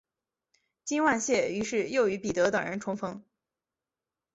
[0.83, 3.23] 金万燮于是又与彼得等人重逢。